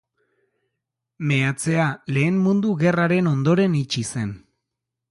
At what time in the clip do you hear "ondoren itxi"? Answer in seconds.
3.35-4.07